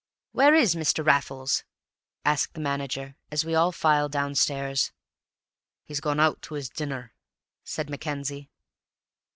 "Where 0.31 0.55
is 0.55 0.73
Mr. 0.73 1.05
Raffles?" 1.05 1.63
asked 2.25 2.55
the 2.55 2.59
manager, 2.59 3.17
as 3.29 3.45
we 3.45 3.53
all 3.53 3.71
filed 3.71 4.11
downstairs. 4.11 4.91
"He's 5.83 5.99
gone 5.99 6.19
out 6.19 6.41
to 6.41 6.55
his 6.55 6.71
dinner," 6.71 7.13
said 7.63 7.87
Mackenzie. 7.87 8.49